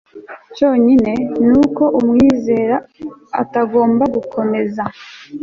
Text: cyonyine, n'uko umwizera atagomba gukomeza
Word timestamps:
cyonyine, 0.55 1.13
n'uko 1.45 1.83
umwizera 1.99 2.77
atagomba 3.41 4.03
gukomeza 4.15 4.83